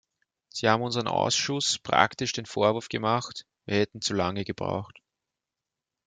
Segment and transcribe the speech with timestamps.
[0.49, 4.99] Sie haben unserem Ausschuss praktisch den Vorwurf gemacht, wir hätten zu lange gebraucht.